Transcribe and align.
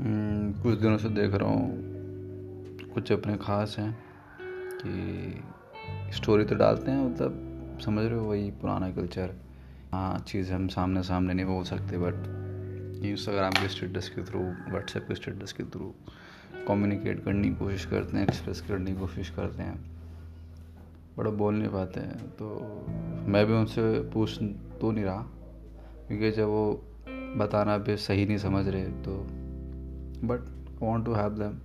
दिनों 0.00 0.96
से 0.98 1.08
देख 1.08 1.34
रहा 1.34 1.48
हूँ। 1.48 2.90
कुछ 2.94 3.12
अपने 3.12 3.36
ख़ास 3.36 3.76
हैं 3.78 3.96
कि 4.76 6.12
स्टोरी 6.12 6.44
तो 6.44 6.54
डालते 6.54 6.90
हैं 6.90 7.04
मतलब 7.04 7.78
समझ 7.84 8.04
रहे 8.04 8.18
हो, 8.18 8.24
वही 8.24 8.50
पुराना 8.50 8.90
कल्चर 8.90 9.34
हाँ 9.92 10.18
चीज़ 10.18 10.52
हम 10.52 10.68
सामने 10.68 11.02
सामने 11.02 11.34
नहीं 11.34 11.46
बोल 11.46 11.64
सकते 11.64 11.98
बट 11.98 13.04
इंस्टाग्राम 13.04 13.52
के 13.52 13.68
स्टेटस 13.68 14.08
के 14.08 14.22
थ्रू 14.22 14.40
व्हाट्सएप 14.40 15.06
के 15.08 15.14
स्टेटस 15.14 15.52
के 15.52 15.64
थ्रू 15.64 15.92
कम्युनिकेट 16.68 17.24
करने 17.24 17.48
की 17.48 17.54
कोशिश 17.54 17.84
करते 17.84 18.16
हैं 18.16 18.26
एक्सप्रेस 18.26 18.60
करने 18.60 18.92
की 18.92 19.00
कोशिश 19.00 19.30
करते 19.30 19.62
हैं। 19.62 19.78
बड़ा 21.16 21.30
बोल 21.30 21.54
नहीं 21.54 21.68
पाते 21.68 22.00
हैं 22.00 22.28
तो 22.32 22.48
मैं 23.28 23.46
भी 23.46 23.52
उनसे 23.52 23.82
पूछ 24.10 24.38
तो 24.80 24.90
नहीं 24.90 25.04
रहा, 25.04 25.22
क्योंकि 26.08 26.30
जब 26.30 26.46
वो 26.46 26.72
बताना 27.36 27.78
भी 27.78 27.96
सही 27.96 28.26
नहीं 28.26 28.38
समझ 28.38 28.66
रहे 28.68 28.84
तो 29.02 29.26
but 30.24 30.40
want 30.82 31.04
to 31.06 31.12
have 31.12 31.30
them 31.30 31.58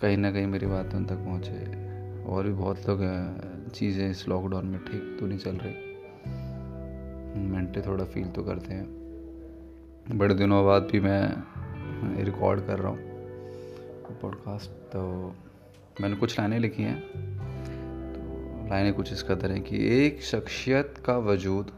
कहीं 0.00 0.16
ना 0.16 0.32
कहीं 0.32 0.46
मेरी 0.46 0.66
बात 0.66 0.94
उन 0.94 1.04
तक 1.04 1.14
पहुँचे। 1.14 2.24
और 2.24 2.46
भी 2.46 2.52
बहुत 2.52 2.88
लोग 2.88 3.70
चीज़ें 3.70 4.10
इस 4.10 4.28
लॉकडाउन 4.28 4.66
में 4.66 4.84
ठीक 4.84 5.16
तो 5.20 5.26
नहीं 5.26 5.38
चल 5.38 5.56
रही। 5.56 5.74
मेंटली 7.50 7.82
थोड़ा 7.82 8.04
फील 8.04 8.28
तो 8.28 8.42
करते 8.42 8.74
हैं। 8.74 10.18
बड़े 10.18 10.34
दिनों 10.34 10.64
बाद 10.66 10.82
भी 10.82 11.00
मैं 11.00 12.24
रिकॉर्ड 12.24 12.66
कर 12.66 12.78
रहा 12.78 12.88
हूँ। 12.88 12.98
पॉडकास्ट 14.22 14.70
तो 14.70 15.34
मैंने 16.00 16.16
कुछ 16.16 16.38
लाइनें 16.40 16.58
लिखी 16.58 16.82
हैं। 16.82 17.00
तो 18.12 18.68
लाइनें 18.70 18.94
कुछ 18.94 19.12
इस 19.12 19.22
कदर 19.22 19.50
हैं 19.50 19.62
कि 19.62 20.04
एक 20.04 20.22
शख्सियत 20.22 20.94
का 21.04 21.18
वजूद 21.18 21.72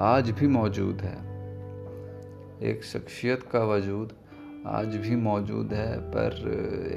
आज 0.00 0.30
भी 0.30 0.46
मौजूद 0.46 1.00
है। 1.00 1.35
एक 2.62 2.84
शख्सियत 2.84 3.42
का 3.42 3.64
वजूद 3.64 4.12
आज 4.66 4.86
भी 4.86 5.16
मौजूद 5.16 5.72
है, 5.72 5.98
पर 5.98 6.48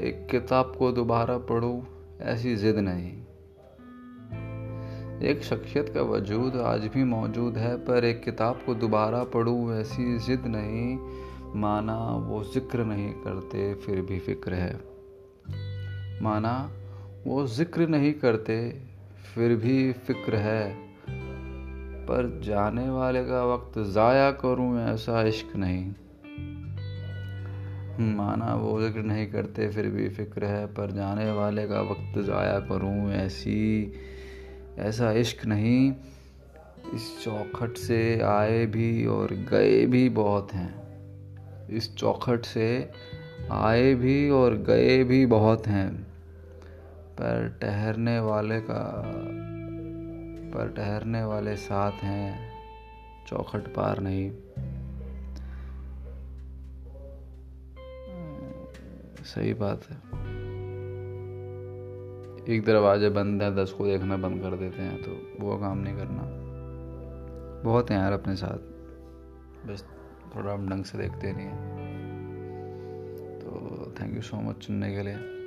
एक 0.03 0.27
किताब 0.31 0.75
को 0.79 0.91
दोबारा 0.91 1.37
पढ़ूँ, 1.37 1.87
ऐसी 2.21 2.55
ज़िद 2.55 2.77
नहीं। 2.77 3.11
एक 5.29 5.43
शख्सियत 5.43 5.89
का 5.89 6.01
वजूद 6.01 6.55
आज 6.55 6.81
भी 6.81 7.03
मौजूद 7.03 7.57
है, 7.57 7.77
पर 7.77 8.05
एक 8.05 8.23
किताब 8.23 8.61
को 8.65 8.75
दोबारा 8.75 9.23
पढ़ूँ, 9.23 9.75
ऐसी 9.75 10.17
ज़िद 10.17 10.41
नहीं। 10.45 10.97
माना 11.55 11.97
वो 12.27 12.43
ज़िक्र 12.43 12.83
नहीं 12.83 13.13
करते, 13.13 13.73
फिर 13.73 14.01
भी 14.01 14.19
फ़िक्र 14.19 14.53
है। 14.53 14.79
माना 16.21 16.71
वो 17.27 17.47
ज़िक्र 17.47 17.87
नहीं 17.87 18.13
करते, 18.13 18.81
फिर 19.35 19.55
भी 19.55 19.91
फ़िक्र 19.91 20.35
है। 20.35 20.88
पर 22.09 22.41
जाने 22.43 22.89
वाले 22.89 23.23
का 23.23 23.43
वक्त 23.45 23.79
ज़ाया 23.79 24.31
करूँ 24.31 24.79
ऐसा 24.81 25.21
इश्क 25.21 25.55
नहीं। 25.55 25.91
माना 28.15 28.53
वो 28.55 28.81
ज़िक्र 28.81 29.01
नहीं 29.01 29.27
करते, 29.27 29.69
फिर 29.69 29.87
भी 29.87 30.09
फ़िक्र 30.09 30.45
है, 30.45 30.65
पर 30.65 30.91
जाने 30.91 31.31
वाले 31.31 31.67
का 31.67 31.81
वक्त 31.81 32.19
ज़ाया 32.19 32.59
करूँ 32.59 33.11
ऐसी, 33.11 33.93
ऐसा 34.79 35.11
इश्क 35.11 35.45
नहीं। 35.45 35.93
इस 36.95 37.23
चौखट 37.23 37.77
से 37.77 38.21
आए 38.21 38.65
भी 38.65 39.05
और 39.05 39.33
गए 39.51 39.85
भी 39.85 40.09
बहुत 40.09 40.53
हैं। 40.53 41.67
इस 41.69 41.95
चौखट 41.95 42.45
से 42.45 42.91
आए 43.51 43.95
भी 43.95 44.29
और 44.29 44.55
गए 44.55 45.03
भी 45.03 45.25
बहुत 45.25 45.67
हैं। 45.67 46.03
पर 47.13 47.57
ठहरने 47.61 48.19
वाले 48.19 48.59
का 48.59 48.79
पर 50.49 50.73
ठहरने 50.77 51.23
वाले 51.23 51.55
साथ 51.55 51.91
हैं, 51.91 52.53
चौखट 53.27 53.67
पार 53.75 53.99
नहीं। 53.99 54.31
सही 59.23 59.53
बात 59.53 59.81
है। 59.89 59.97
एक 62.55 62.63
दरवाजे 62.65 63.09
बंद 63.09 63.43
है, 63.43 63.55
दस 63.55 63.71
को 63.71 63.85
देखना 63.85 64.17
बंद 64.17 64.41
कर 64.41 64.55
देते 64.55 64.81
हैं 64.81 65.03
तो 65.03 65.43
वो 65.45 65.57
काम 65.57 65.77
नहीं 65.77 65.97
करना। 65.97 66.21
बहुत 67.63 67.91
हैं 67.91 67.97
यार 67.97 68.13
अपने 68.13 68.35
साथ। 68.35 68.57
बस 69.67 69.85
थोड़ा 70.35 70.53
हम 70.53 70.69
ढंग 70.69 70.83
से 70.83 70.97
देखते 70.97 71.33
नहीं 71.33 71.45
हैं। 71.45 71.79
तो 73.39 73.51
थैंक 74.01 74.15
यू 74.15 74.21
सो 74.21 74.37
मच 74.37 74.63
सुनने 74.63 74.95
के 74.95 75.03
लिए। 75.03 75.38